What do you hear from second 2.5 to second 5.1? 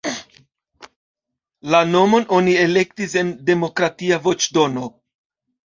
elektis en demokratia voĉdono.